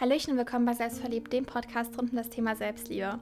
[0.00, 3.20] Hallöchen und willkommen bei Selbstverliebt, dem Podcast rund um das Thema Selbstliebe.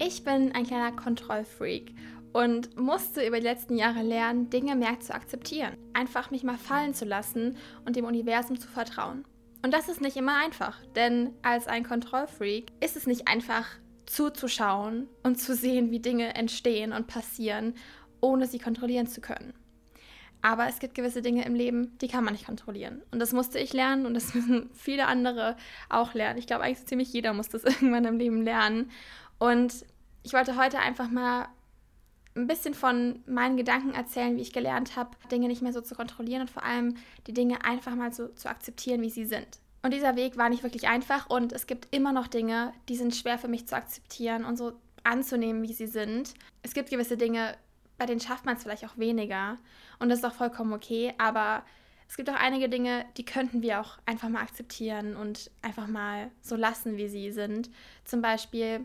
[0.00, 1.94] Ich bin ein kleiner Kontrollfreak
[2.32, 5.76] und musste über die letzten Jahre lernen, Dinge mehr zu akzeptieren.
[5.92, 9.24] Einfach mich mal fallen zu lassen und dem Universum zu vertrauen.
[9.64, 13.66] Und das ist nicht immer einfach, denn als ein Kontrollfreak ist es nicht einfach
[14.06, 17.74] zuzuschauen und zu sehen, wie Dinge entstehen und passieren,
[18.20, 19.54] ohne sie kontrollieren zu können.
[20.42, 23.02] Aber es gibt gewisse Dinge im Leben, die kann man nicht kontrollieren.
[23.10, 25.56] Und das musste ich lernen und das müssen viele andere
[25.88, 26.38] auch lernen.
[26.38, 28.90] Ich glaube, eigentlich so ziemlich jeder muss das irgendwann im Leben lernen.
[29.38, 29.84] Und
[30.22, 31.48] ich wollte heute einfach mal
[32.36, 35.94] ein bisschen von meinen Gedanken erzählen, wie ich gelernt habe, Dinge nicht mehr so zu
[35.94, 36.96] kontrollieren und vor allem
[37.26, 39.46] die Dinge einfach mal so zu akzeptieren, wie sie sind.
[39.82, 43.14] Und dieser Weg war nicht wirklich einfach und es gibt immer noch Dinge, die sind
[43.14, 44.72] schwer für mich zu akzeptieren und so
[45.04, 46.34] anzunehmen, wie sie sind.
[46.62, 47.56] Es gibt gewisse Dinge,
[47.98, 49.58] bei denen schafft man es vielleicht auch weniger.
[49.98, 51.12] Und das ist auch vollkommen okay.
[51.18, 51.64] Aber
[52.08, 56.30] es gibt auch einige Dinge, die könnten wir auch einfach mal akzeptieren und einfach mal
[56.40, 57.70] so lassen, wie sie sind.
[58.04, 58.84] Zum Beispiel,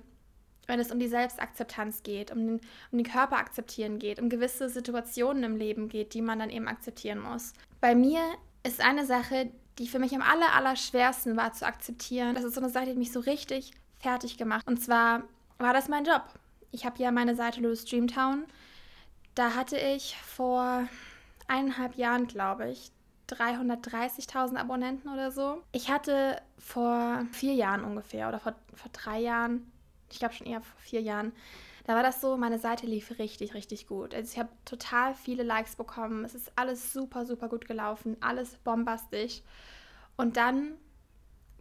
[0.68, 4.68] wenn es um die Selbstakzeptanz geht, um den, um den Körper akzeptieren geht, um gewisse
[4.68, 7.54] Situationen im Leben geht, die man dann eben akzeptieren muss.
[7.80, 8.22] Bei mir
[8.64, 12.36] ist eine Sache, die für mich am aller, aller schwersten war zu akzeptieren.
[12.36, 14.68] Das ist so eine Seite, die mich so richtig fertig gemacht.
[14.68, 15.24] Und zwar
[15.60, 16.24] war das mein Job.
[16.72, 18.46] Ich habe ja meine Seite Louis Dreamtown
[19.36, 20.88] da hatte ich vor
[21.48, 22.92] eineinhalb Jahren, glaube ich,
[23.30, 25.62] 330.000 Abonnenten oder so.
[25.72, 29.72] Ich hatte vor vier Jahren ungefähr oder vor, vor drei Jahren,
[30.12, 31.32] ich glaube schon eher vor vier Jahren,
[31.86, 34.14] da war das so, meine Seite lief richtig, richtig gut.
[34.14, 36.24] Also ich habe total viele Likes bekommen.
[36.24, 39.42] Es ist alles super, super gut gelaufen, alles bombastisch.
[40.16, 40.78] Und dann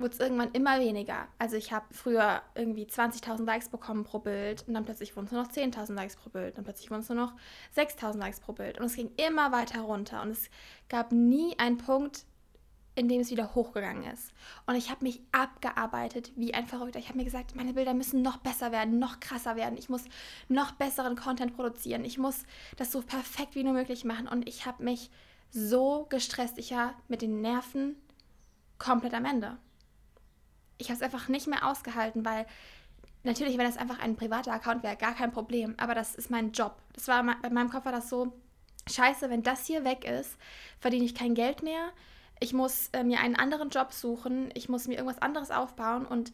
[0.02, 1.28] wurde es irgendwann immer weniger.
[1.38, 5.32] Also ich habe früher irgendwie 20.000 Likes bekommen pro Bild und dann plötzlich wurden es
[5.32, 7.34] nur noch 10.000 Likes pro Bild und plötzlich wurden es nur noch
[7.76, 10.50] 6.000 Likes pro Bild und es ging immer weiter runter und es
[10.88, 12.26] gab nie einen Punkt,
[12.94, 14.32] in dem es wieder hochgegangen ist.
[14.66, 16.98] Und ich habe mich abgearbeitet wie ein Verrückter.
[16.98, 19.78] Ich habe mir gesagt, meine Bilder müssen noch besser werden, noch krasser werden.
[19.78, 20.04] Ich muss
[20.48, 22.04] noch besseren Content produzieren.
[22.04, 22.44] Ich muss
[22.76, 24.28] das so perfekt wie nur möglich machen.
[24.28, 25.10] Und ich habe mich
[25.50, 26.58] so gestresst.
[26.58, 27.96] Ich war mit den Nerven
[28.78, 29.56] komplett am Ende
[30.82, 32.46] ich habe es einfach nicht mehr ausgehalten, weil
[33.22, 35.74] natürlich, wenn das einfach ein privater Account wäre, gar kein Problem.
[35.78, 36.76] Aber das ist mein Job.
[36.92, 38.32] Das war bei meinem Kopf war das so,
[38.90, 40.36] scheiße, wenn das hier weg ist,
[40.80, 41.90] verdiene ich kein Geld mehr.
[42.40, 44.50] Ich muss äh, mir einen anderen Job suchen.
[44.54, 46.04] Ich muss mir irgendwas anderes aufbauen.
[46.04, 46.32] Und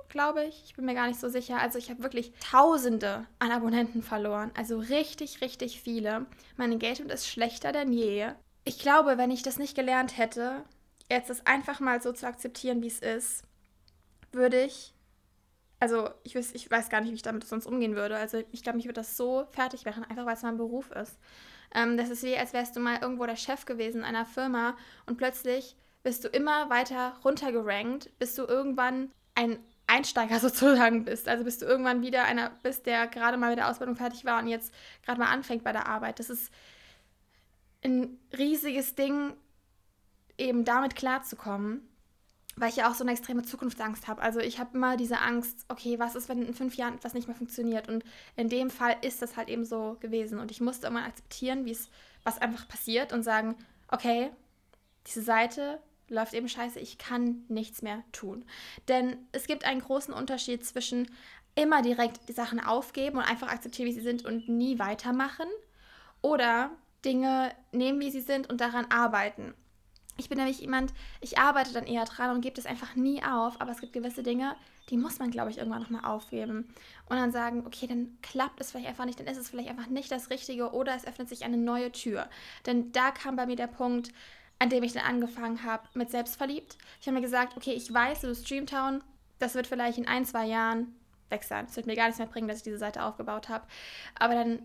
[0.10, 0.64] glaube ich.
[0.66, 1.60] Ich bin mir gar nicht so sicher.
[1.60, 4.52] Also ich habe wirklich Tausende an Abonnenten verloren.
[4.56, 6.26] Also richtig, richtig viele.
[6.58, 8.30] Mein Engagement ist schlechter denn je.
[8.64, 10.64] Ich glaube, wenn ich das nicht gelernt hätte,
[11.10, 13.44] jetzt es einfach mal so zu akzeptieren, wie es ist,
[14.32, 14.95] würde ich
[15.86, 18.18] also ich weiß, ich weiß gar nicht, wie ich damit sonst umgehen würde.
[18.18, 21.20] Also ich glaube, mich würde das so fertig machen, einfach weil es mein Beruf ist.
[21.76, 24.76] Ähm, das ist wie, als wärst du mal irgendwo der Chef gewesen in einer Firma
[25.06, 31.30] und plötzlich bist du immer weiter runtergerankt, bis du irgendwann ein Einsteiger sozusagen bist.
[31.30, 34.42] Also bis du irgendwann wieder einer bist, der gerade mal mit der Ausbildung fertig war
[34.42, 34.74] und jetzt
[35.04, 36.18] gerade mal anfängt bei der Arbeit.
[36.18, 36.52] Das ist
[37.84, 39.36] ein riesiges Ding,
[40.40, 41.88] eben damit klarzukommen
[42.56, 44.22] weil ich ja auch so eine extreme Zukunftsangst habe.
[44.22, 47.28] Also ich habe immer diese Angst, okay, was ist, wenn in fünf Jahren etwas nicht
[47.28, 47.90] mehr funktioniert?
[47.90, 48.04] Und
[48.36, 50.40] in dem Fall ist das halt eben so gewesen.
[50.40, 51.90] Und ich musste immer akzeptieren, wie es,
[52.24, 53.56] was einfach passiert und sagen,
[53.90, 54.32] okay,
[55.08, 58.46] diese Seite läuft eben scheiße, ich kann nichts mehr tun.
[58.88, 61.10] Denn es gibt einen großen Unterschied zwischen
[61.56, 65.48] immer direkt die Sachen aufgeben und einfach akzeptieren, wie sie sind und nie weitermachen
[66.22, 66.72] oder
[67.04, 69.54] Dinge nehmen, wie sie sind und daran arbeiten.
[70.18, 73.60] Ich bin nämlich jemand, ich arbeite dann eher dran und gebe das einfach nie auf,
[73.60, 74.56] aber es gibt gewisse Dinge,
[74.90, 76.74] die muss man, glaube ich, irgendwann nochmal aufgeben.
[77.10, 79.88] Und dann sagen, okay, dann klappt es vielleicht einfach nicht, dann ist es vielleicht einfach
[79.88, 82.30] nicht das Richtige oder es öffnet sich eine neue Tür.
[82.66, 84.14] Denn da kam bei mir der Punkt,
[84.60, 86.78] an dem ich dann angefangen habe mit Selbstverliebt.
[87.02, 89.04] Ich habe mir gesagt, okay, ich weiß, du Streamtown,
[89.40, 90.96] das wird vielleicht in ein, zwei Jahren
[91.30, 91.66] weg sein.
[91.66, 93.66] Es wird mir gar nichts mehr bringen, dass ich diese Seite aufgebaut habe.
[94.18, 94.60] Aber dann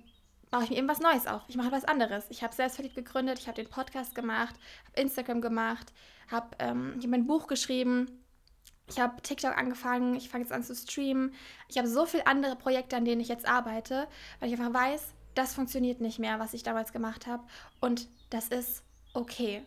[0.51, 1.43] mache ich mir eben was Neues auf.
[1.49, 2.27] Ich mache was anderes.
[2.29, 4.55] Ich habe selbstverliebt gegründet, ich habe den Podcast gemacht,
[4.87, 5.93] habe Instagram gemacht,
[6.31, 8.21] habe ähm, mein Buch geschrieben,
[8.89, 11.33] ich habe TikTok angefangen, ich fange jetzt an zu streamen.
[11.69, 14.09] Ich habe so viele andere Projekte, an denen ich jetzt arbeite,
[14.41, 17.45] weil ich einfach weiß, das funktioniert nicht mehr, was ich damals gemacht habe.
[17.81, 18.83] Und das ist
[19.15, 19.65] okay.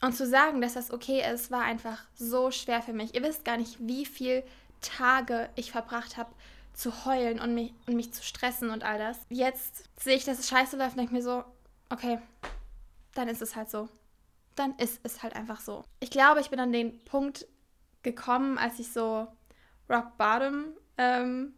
[0.00, 3.14] Und zu sagen, dass das okay ist, war einfach so schwer für mich.
[3.14, 4.44] Ihr wisst gar nicht, wie viele
[4.80, 6.30] Tage ich verbracht habe,
[6.72, 9.18] zu heulen und mich, und mich zu stressen und all das.
[9.28, 11.44] Jetzt sehe ich, dass es scheiße läuft und denke mir so,
[11.90, 12.18] okay,
[13.14, 13.88] dann ist es halt so.
[14.54, 15.84] dann ist es halt einfach so.
[16.00, 17.46] Ich glaube, ich bin an den Punkt
[18.02, 19.28] gekommen, als ich so
[19.88, 20.66] Rock Bottom,
[20.98, 21.54] ähm,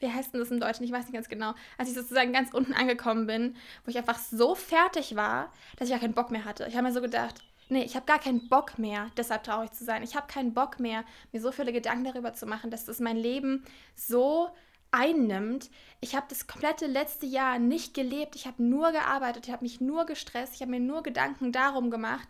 [0.00, 0.84] wie heißt denn das im Deutschen?
[0.84, 1.54] Ich weiß nicht ganz genau.
[1.76, 5.92] Als ich sozusagen ganz unten angekommen bin, wo ich einfach so fertig war, dass ich
[5.92, 6.66] gar keinen Bock mehr hatte.
[6.68, 9.84] Ich habe mir so gedacht, nee, ich habe gar keinen Bock mehr, deshalb traurig zu
[9.84, 10.02] sein.
[10.02, 13.16] Ich habe keinen Bock mehr, mir so viele Gedanken darüber zu machen, dass das mein
[13.16, 14.50] Leben so
[14.90, 15.70] einnimmt.
[16.00, 18.36] Ich habe das komplette letzte Jahr nicht gelebt.
[18.36, 21.90] Ich habe nur gearbeitet, ich habe mich nur gestresst, ich habe mir nur Gedanken darum
[21.90, 22.28] gemacht.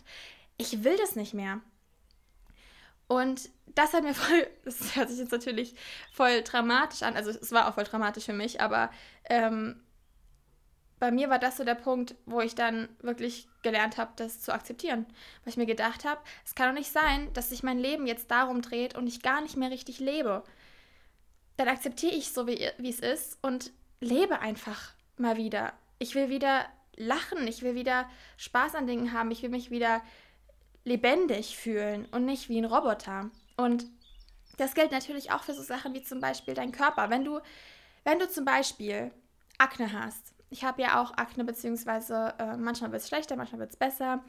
[0.56, 1.60] Ich will das nicht mehr.
[3.06, 5.74] Und das hat mir voll, das hört sich jetzt natürlich
[6.12, 8.90] voll dramatisch an, also es war auch voll dramatisch für mich, aber
[9.28, 9.82] ähm,
[10.98, 14.52] bei mir war das so der Punkt, wo ich dann wirklich gelernt habe, das zu
[14.52, 15.06] akzeptieren.
[15.44, 18.30] Weil ich mir gedacht habe, es kann doch nicht sein, dass sich mein Leben jetzt
[18.30, 20.42] darum dreht und ich gar nicht mehr richtig lebe
[21.58, 25.72] dann akzeptiere ich so, wie, es ist und lebe einfach mal wieder.
[25.98, 26.66] Ich will wieder
[26.96, 30.00] lachen, ich will wieder Spaß an Dingen haben, ich will mich wieder
[30.84, 33.30] lebendig fühlen und nicht wie ein Roboter.
[33.56, 33.86] Und
[34.56, 37.10] das gilt natürlich auch für so Sachen wie zum Beispiel dein Körper.
[37.10, 37.40] Wenn du,
[38.04, 39.10] wenn du zum Beispiel
[39.58, 43.70] Akne hast, ich habe ja auch Akne, beziehungsweise äh, manchmal wird es schlechter, manchmal wird
[43.70, 44.22] es besser.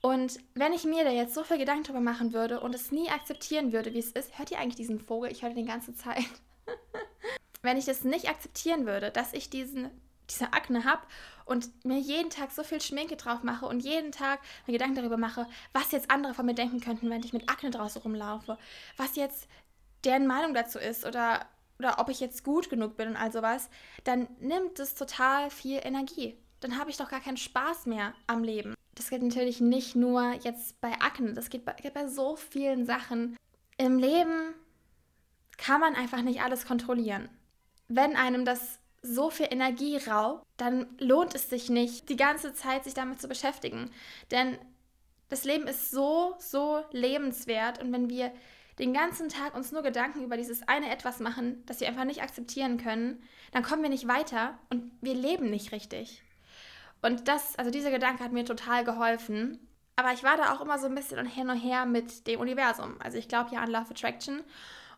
[0.00, 3.10] Und wenn ich mir da jetzt so viel Gedanken drüber machen würde und es nie
[3.10, 5.30] akzeptieren würde, wie es ist, hört ihr eigentlich diesen Vogel?
[5.32, 6.24] Ich höre den ganze Zeit.
[7.62, 9.90] wenn ich das nicht akzeptieren würde, dass ich diesen,
[10.30, 11.02] diese Akne habe
[11.44, 15.16] und mir jeden Tag so viel Schminke drauf mache und jeden Tag mir Gedanken darüber
[15.16, 18.58] mache, was jetzt andere von mir denken könnten, wenn ich mit Akne draußen rumlaufe,
[18.96, 19.48] was jetzt
[20.04, 21.46] deren Meinung dazu ist oder,
[21.78, 23.68] oder ob ich jetzt gut genug bin und all sowas,
[24.04, 26.36] dann nimmt es total viel Energie.
[26.60, 30.32] Dann habe ich doch gar keinen Spaß mehr am Leben das geht natürlich nicht nur
[30.42, 33.36] jetzt bei Akne, das geht bei, geht bei so vielen Sachen.
[33.76, 34.54] Im Leben
[35.56, 37.28] kann man einfach nicht alles kontrollieren.
[37.86, 42.84] Wenn einem das so viel Energie raubt, dann lohnt es sich nicht, die ganze Zeit
[42.84, 43.90] sich damit zu beschäftigen.
[44.32, 44.58] Denn
[45.28, 48.32] das Leben ist so, so lebenswert und wenn wir
[48.78, 52.22] den ganzen Tag uns nur Gedanken über dieses eine etwas machen, das wir einfach nicht
[52.22, 53.22] akzeptieren können,
[53.52, 56.22] dann kommen wir nicht weiter und wir leben nicht richtig.
[57.02, 59.58] Und das, also dieser Gedanke hat mir total geholfen.
[59.96, 62.96] Aber ich war da auch immer so ein bisschen hin und her mit dem Universum.
[63.00, 64.42] Also ich glaube ja an Love Attraction.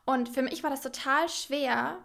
[0.05, 1.99] Und für mich war das total schwer,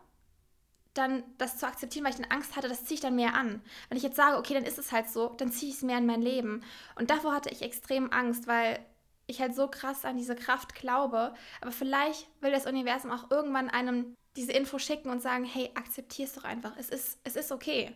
[0.93, 3.61] dann das zu akzeptieren, weil ich dann Angst hatte, das ziehe ich dann mehr an.
[3.89, 5.97] Wenn ich jetzt sage, okay, dann ist es halt so, dann ziehe ich es mehr
[5.97, 6.63] in mein Leben.
[6.95, 8.79] Und davor hatte ich extrem Angst, weil
[9.27, 11.33] ich halt so krass an diese Kraft glaube.
[11.61, 16.25] Aber vielleicht will das Universum auch irgendwann einem diese Info schicken und sagen, hey, akzeptier
[16.25, 16.73] es doch einfach.
[16.77, 17.95] Es ist, es ist okay.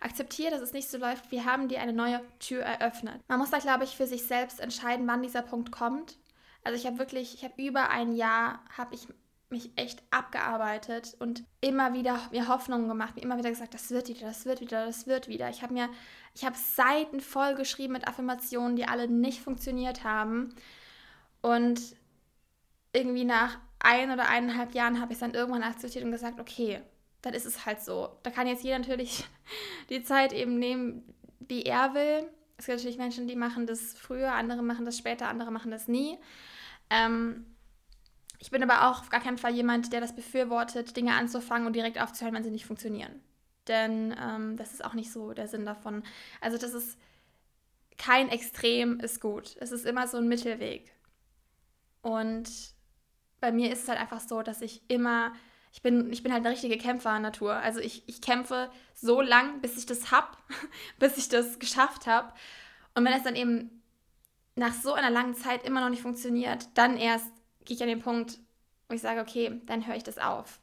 [0.00, 1.30] Akzeptiere, dass es nicht so läuft.
[1.30, 3.20] Wir haben dir eine neue Tür eröffnet.
[3.28, 6.18] Man muss da, glaube ich, für sich selbst entscheiden, wann dieser Punkt kommt.
[6.62, 9.06] Also ich habe wirklich, ich habe über ein Jahr, habe ich
[9.54, 14.08] mich echt abgearbeitet und immer wieder mir Hoffnungen gemacht, mir immer wieder gesagt, das wird
[14.08, 15.48] wieder, das wird wieder, das wird wieder.
[15.48, 15.88] Ich habe mir,
[16.34, 20.54] ich habe Seiten voll geschrieben mit Affirmationen, die alle nicht funktioniert haben.
[21.40, 21.80] Und
[22.92, 26.80] irgendwie nach ein oder eineinhalb Jahren habe ich es dann irgendwann akzeptiert und gesagt, okay,
[27.22, 28.18] dann ist es halt so.
[28.22, 29.24] Da kann jetzt jeder natürlich
[29.90, 32.28] die Zeit eben nehmen, wie er will.
[32.56, 35.88] Es gibt natürlich Menschen, die machen das früher, andere machen das später, andere machen das
[35.88, 36.18] nie.
[36.90, 37.46] Ähm,
[38.44, 41.72] ich bin aber auch auf gar keinen Fall jemand, der das befürwortet, Dinge anzufangen und
[41.72, 43.22] direkt aufzuhören, wenn sie nicht funktionieren.
[43.68, 46.02] Denn ähm, das ist auch nicht so der Sinn davon.
[46.42, 46.98] Also das ist
[47.96, 49.56] kein Extrem ist gut.
[49.60, 50.92] Es ist immer so ein Mittelweg.
[52.02, 52.50] Und
[53.40, 55.32] bei mir ist es halt einfach so, dass ich immer
[55.72, 57.54] ich bin, ich bin halt eine richtige Kämpfer-Natur.
[57.54, 60.36] Also ich, ich kämpfe so lang, bis ich das hab,
[60.98, 62.30] bis ich das geschafft habe.
[62.94, 63.82] Und wenn es dann eben
[64.54, 67.32] nach so einer langen Zeit immer noch nicht funktioniert, dann erst
[67.64, 68.38] gehe ich an den Punkt,
[68.88, 70.60] wo ich sage, okay, dann höre ich das auf.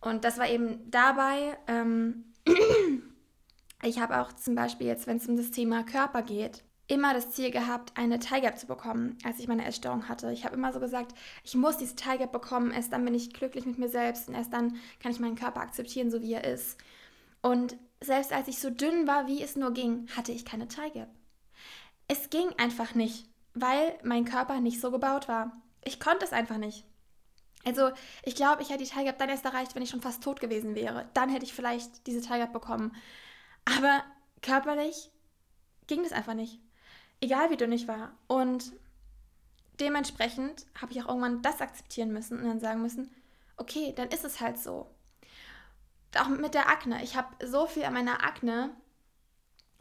[0.00, 2.32] Und das war eben dabei, ähm,
[3.82, 7.30] ich habe auch zum Beispiel jetzt, wenn es um das Thema Körper geht, immer das
[7.30, 10.32] Ziel gehabt, eine Tiger zu bekommen, als ich meine Essstörung hatte.
[10.32, 11.14] Ich habe immer so gesagt,
[11.44, 14.52] ich muss diese Tiger bekommen, erst dann bin ich glücklich mit mir selbst und erst
[14.52, 16.78] dann kann ich meinen Körper akzeptieren, so wie er ist.
[17.40, 21.08] Und selbst als ich so dünn war, wie es nur ging, hatte ich keine Tiger.
[22.08, 25.52] Es ging einfach nicht, weil mein Körper nicht so gebaut war.
[25.84, 26.84] Ich konnte es einfach nicht.
[27.64, 27.90] Also,
[28.24, 30.74] ich glaube, ich hätte die Tiger dann erst erreicht, wenn ich schon fast tot gewesen
[30.74, 31.08] wäre.
[31.14, 32.94] Dann hätte ich vielleicht diese Tiger bekommen.
[33.64, 34.02] Aber
[34.40, 35.10] körperlich
[35.86, 36.58] ging das einfach nicht
[37.22, 38.12] egal wie dünn ich war.
[38.26, 38.72] Und
[39.80, 43.10] dementsprechend habe ich auch irgendwann das akzeptieren müssen und dann sagen müssen,
[43.56, 44.90] okay, dann ist es halt so.
[46.18, 47.02] Auch mit der Akne.
[47.02, 48.70] Ich habe so viel an meiner Akne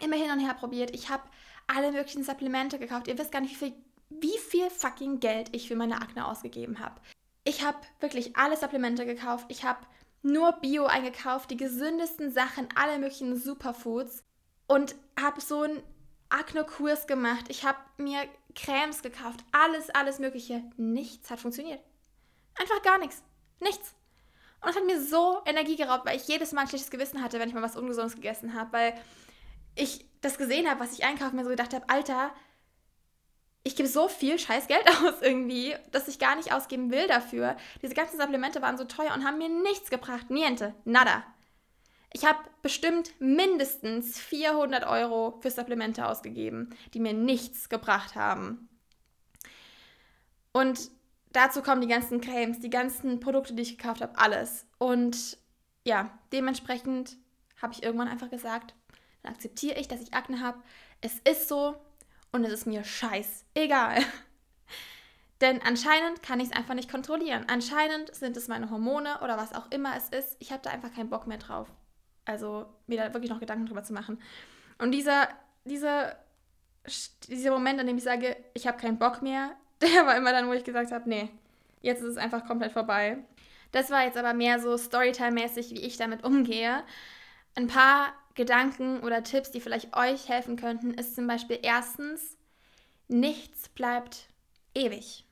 [0.01, 0.91] immer hin und her probiert.
[0.95, 1.23] Ich habe
[1.67, 3.07] alle möglichen Supplemente gekauft.
[3.07, 3.75] Ihr wisst gar nicht, wie viel,
[4.19, 6.99] wie viel fucking Geld ich für meine Akne ausgegeben habe.
[7.43, 9.45] Ich habe wirklich alle Supplemente gekauft.
[9.49, 9.79] Ich habe
[10.21, 14.23] nur Bio eingekauft, die gesündesten Sachen, alle möglichen Superfoods
[14.67, 15.81] und habe so ein
[16.29, 18.21] Akne-Kurs gemacht, ich habe mir
[18.55, 20.63] Cremes gekauft, alles, alles Mögliche.
[20.77, 21.81] Nichts hat funktioniert.
[22.59, 23.21] Einfach gar nichts.
[23.59, 23.95] Nichts.
[24.61, 27.39] Und es hat mir so Energie geraubt, weil ich jedes Mal ein schlechtes Gewissen hatte,
[27.39, 28.93] wenn ich mal was Ungesundes gegessen habe, weil
[29.75, 32.31] ich das gesehen habe, was ich einkaufe, mir so gedacht habe, Alter,
[33.63, 37.55] ich gebe so viel scheiß Geld aus irgendwie, dass ich gar nicht ausgeben will dafür.
[37.81, 40.29] Diese ganzen Supplemente waren so teuer und haben mir nichts gebracht.
[40.29, 41.23] Niente, nada.
[42.13, 48.67] Ich habe bestimmt mindestens 400 Euro für Supplemente ausgegeben, die mir nichts gebracht haben.
[50.51, 50.91] Und
[51.31, 54.65] dazu kommen die ganzen Cremes, die ganzen Produkte, die ich gekauft habe, alles.
[54.77, 55.37] Und
[55.85, 57.17] ja, dementsprechend
[57.61, 58.73] habe ich irgendwann einfach gesagt,
[59.23, 60.61] dann akzeptiere ich, dass ich Akne habe.
[60.99, 61.75] Es ist so
[62.31, 64.01] und es ist mir scheiß egal.
[65.41, 67.45] Denn anscheinend kann ich es einfach nicht kontrollieren.
[67.47, 70.37] Anscheinend sind es meine Hormone oder was auch immer es ist.
[70.39, 71.67] Ich habe da einfach keinen Bock mehr drauf.
[72.25, 74.21] Also mir da wirklich noch Gedanken drüber zu machen.
[74.77, 75.29] Und dieser,
[75.65, 76.15] dieser,
[77.27, 80.47] dieser Moment, an dem ich sage, ich habe keinen Bock mehr, der war immer dann,
[80.47, 81.29] wo ich gesagt habe, nee,
[81.81, 83.17] jetzt ist es einfach komplett vorbei.
[83.71, 86.83] Das war jetzt aber mehr so Storytime-mäßig, wie ich damit umgehe.
[87.55, 92.37] Ein paar Gedanken oder Tipps, die vielleicht euch helfen könnten, ist zum Beispiel erstens,
[93.07, 94.27] nichts bleibt
[94.73, 95.25] ewig.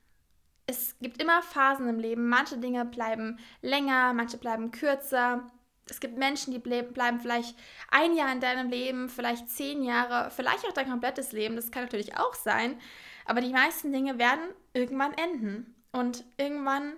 [0.66, 2.30] Es gibt immer Phasen im Leben.
[2.30, 5.50] Manche Dinge bleiben länger, manche bleiben kürzer
[5.90, 7.56] es gibt Menschen, die bleiben vielleicht
[7.90, 11.56] ein Jahr in deinem Leben, vielleicht zehn Jahre, vielleicht auch dein komplettes Leben.
[11.56, 12.80] Das kann natürlich auch sein.
[13.26, 14.42] Aber die meisten Dinge werden
[14.74, 15.76] irgendwann enden.
[15.92, 16.94] Und irgendwann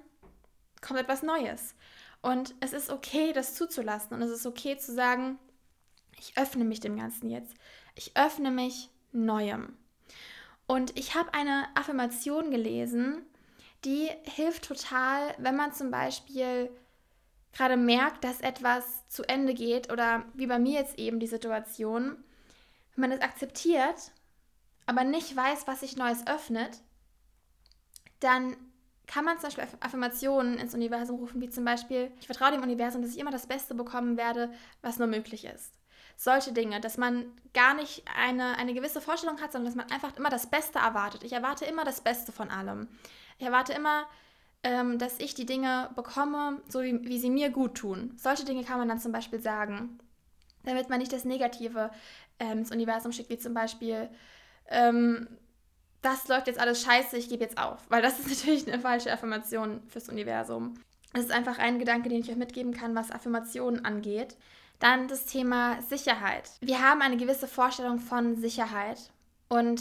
[0.81, 1.75] kommt etwas Neues.
[2.22, 4.15] Und es ist okay, das zuzulassen.
[4.15, 5.39] Und es ist okay zu sagen,
[6.21, 7.55] ich öffne mich dem Ganzen jetzt.
[7.95, 9.75] Ich öffne mich Neuem.
[10.67, 13.23] Und ich habe eine Affirmation gelesen,
[13.83, 16.69] die hilft total, wenn man zum Beispiel
[17.51, 22.23] gerade merkt, dass etwas zu Ende geht oder wie bei mir jetzt eben die Situation,
[22.95, 24.11] wenn man es akzeptiert,
[24.85, 26.81] aber nicht weiß, was sich Neues öffnet,
[28.19, 28.55] dann
[29.07, 33.01] kann man zum Beispiel Affirmationen ins Universum rufen, wie zum Beispiel, ich vertraue dem Universum,
[33.01, 35.80] dass ich immer das Beste bekommen werde, was nur möglich ist.
[36.23, 40.15] Solche Dinge, dass man gar nicht eine, eine gewisse Vorstellung hat, sondern dass man einfach
[40.17, 41.23] immer das Beste erwartet.
[41.23, 42.89] Ich erwarte immer das Beste von allem.
[43.39, 44.05] Ich erwarte immer,
[44.61, 48.13] ähm, dass ich die Dinge bekomme, so wie, wie sie mir gut tun.
[48.17, 49.97] Solche Dinge kann man dann zum Beispiel sagen,
[50.63, 51.89] damit man nicht das Negative
[52.37, 54.07] ähm, ins Universum schickt, wie zum Beispiel,
[54.67, 55.27] ähm,
[56.03, 57.79] das läuft jetzt alles scheiße, ich gebe jetzt auf.
[57.89, 60.75] Weil das ist natürlich eine falsche Affirmation fürs Universum.
[61.13, 64.37] Das ist einfach ein Gedanke, den ich euch mitgeben kann, was Affirmationen angeht.
[64.81, 66.50] Dann das Thema Sicherheit.
[66.59, 69.11] Wir haben eine gewisse Vorstellung von Sicherheit.
[69.47, 69.79] Und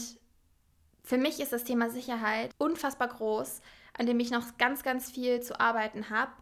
[1.03, 3.63] für mich ist das Thema Sicherheit unfassbar groß,
[3.99, 6.33] an dem ich noch ganz, ganz viel zu arbeiten habe.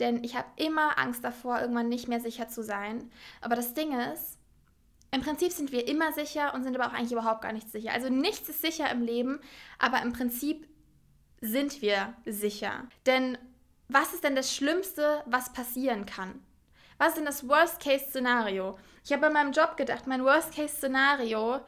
[0.00, 3.12] Denn ich habe immer Angst davor, irgendwann nicht mehr sicher zu sein.
[3.42, 4.38] Aber das Ding ist,
[5.12, 7.92] im Prinzip sind wir immer sicher und sind aber auch eigentlich überhaupt gar nicht sicher.
[7.92, 9.38] Also nichts ist sicher im Leben,
[9.78, 10.66] aber im Prinzip
[11.40, 12.88] sind wir sicher.
[13.06, 13.38] Denn
[13.86, 16.40] was ist denn das Schlimmste, was passieren kann?
[17.00, 18.76] Was ist denn das Worst-Case-Szenario?
[19.02, 21.60] Ich habe bei meinem Job gedacht, mein Worst-Case-Szenario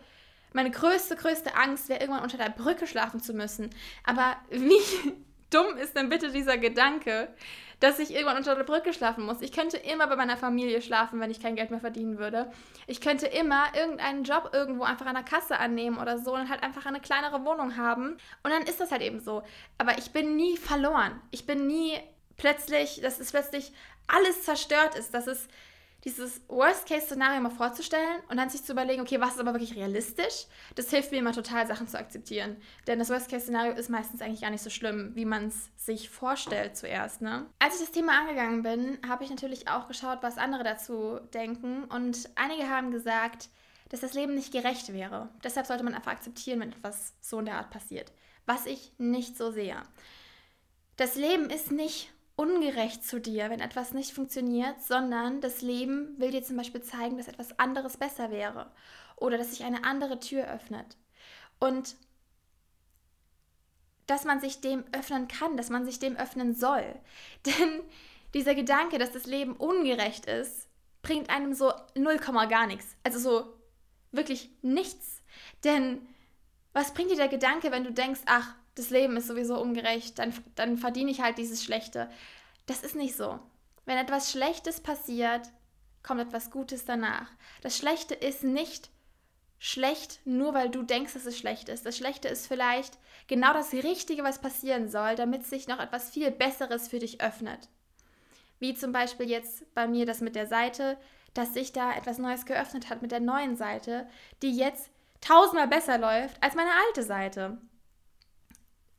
[0.53, 3.71] meine größte, größte Angst wäre, irgendwann unter der Brücke schlafen zu müssen.
[4.05, 4.77] Aber wie
[5.51, 7.35] dumm ist denn bitte dieser Gedanke,
[7.81, 9.41] dass ich irgendwann unter der Brücke schlafen muss?
[9.41, 12.53] Ich könnte immer bei meiner Familie schlafen, wenn ich kein Geld mehr verdienen würde.
[12.87, 16.63] Ich könnte immer irgendeinen Job irgendwo einfach an der Kasse annehmen oder so und halt
[16.63, 18.19] einfach eine kleinere Wohnung haben.
[18.43, 19.43] Und dann ist das halt eben so.
[19.79, 21.19] Aber ich bin nie verloren.
[21.31, 21.99] Ich bin nie
[22.43, 23.73] plötzlich, dass es plötzlich
[24.09, 25.47] alles zerstört ist, dass es
[26.03, 30.47] dieses Worst-Case-Szenario mal vorzustellen und dann sich zu überlegen, okay, was ist aber wirklich realistisch,
[30.75, 32.57] das hilft mir immer total, Sachen zu akzeptieren.
[32.89, 36.77] Denn das Worst-Case-Szenario ist meistens eigentlich gar nicht so schlimm, wie man es sich vorstellt
[36.77, 37.23] zuerst.
[37.23, 37.47] Ne?
[37.61, 41.85] Als ich das Thema angegangen bin, habe ich natürlich auch geschaut, was andere dazu denken.
[41.85, 43.51] Und einige haben gesagt,
[43.91, 45.29] dass das Leben nicht gerecht wäre.
[45.45, 48.11] Deshalb sollte man einfach akzeptieren, wenn etwas so in der Art passiert.
[48.47, 49.81] Was ich nicht so sehe.
[50.97, 56.31] Das Leben ist nicht ungerecht zu dir, wenn etwas nicht funktioniert, sondern das Leben will
[56.31, 58.71] dir zum Beispiel zeigen, dass etwas anderes besser wäre
[59.17, 60.97] oder dass sich eine andere Tür öffnet.
[61.61, 61.97] Und
[64.07, 66.85] dass man sich dem öffnen kann, dass man sich dem öffnen soll.
[67.47, 67.83] Denn
[68.35, 70.69] dieser Gedanke, dass das Leben ungerecht ist,
[71.03, 72.97] bringt einem so null Komma gar nichts.
[73.03, 73.53] Also so
[74.11, 75.23] wirklich nichts.
[75.65, 76.07] Denn
[76.73, 80.33] was bringt dir der Gedanke, wenn du denkst, ach, das Leben ist sowieso ungerecht, dann,
[80.55, 82.11] dann verdiene ich halt dieses Schlechte.
[82.67, 83.39] Das ist nicht so.
[83.85, 85.49] Wenn etwas Schlechtes passiert,
[86.03, 87.29] kommt etwas Gutes danach.
[87.63, 88.91] Das Schlechte ist nicht
[89.59, 91.87] schlecht, nur weil du denkst, dass es schlecht ist.
[91.87, 92.99] Das Schlechte ist vielleicht
[93.29, 97.69] genau das Richtige, was passieren soll, damit sich noch etwas viel Besseres für dich öffnet.
[98.59, 100.97] Wie zum Beispiel jetzt bei mir das mit der Seite,
[101.35, 104.09] dass sich da etwas Neues geöffnet hat mit der neuen Seite,
[104.43, 107.59] die jetzt tausendmal besser läuft als meine alte Seite.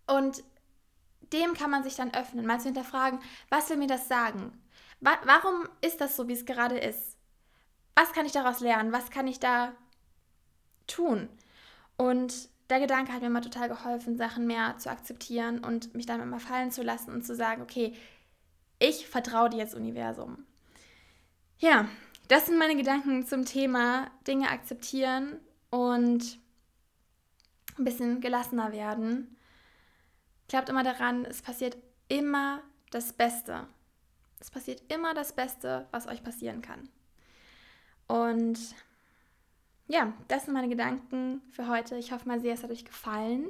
[0.07, 0.43] Und
[1.31, 3.19] dem kann man sich dann öffnen, mal zu hinterfragen,
[3.50, 4.60] was will mir das sagen?
[5.00, 7.17] Wa warum ist das so, wie es gerade ist?
[7.95, 8.91] Was kann ich daraus lernen?
[8.91, 9.74] Was kann ich da
[10.88, 11.29] tun?
[11.98, 16.22] Und der Gedanke hat mir immer total geholfen, Sachen mehr zu akzeptieren und mich dann
[16.22, 17.93] immer fallen zu lassen und zu sagen, okay,
[18.79, 20.45] ich vertraue dir jetzt Universum.
[21.60, 21.88] Ja,
[22.27, 26.39] das sind meine Gedanken zum Thema Dinge akzeptieren und
[27.77, 29.38] ein bisschen gelassener werden.
[30.47, 33.67] Glaubt immer daran, es passiert immer das Beste.
[34.39, 36.89] Es passiert immer das Beste, was euch passieren kann.
[38.07, 38.59] Und
[39.88, 41.97] ja, das sind meine Gedanken für heute.
[41.97, 43.50] Ich hoffe mal sehr, es hat euch gefallen.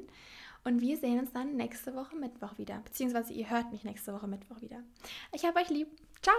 [0.63, 2.79] Und wir sehen uns dann nächste Woche Mittwoch wieder.
[2.79, 4.81] Beziehungsweise ihr hört mich nächste Woche Mittwoch wieder.
[5.33, 5.88] Ich habe euch lieb.
[6.21, 6.35] Ciao!